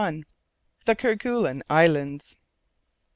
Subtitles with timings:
[0.85, 2.39] THE KERGUELEN ISLANDS.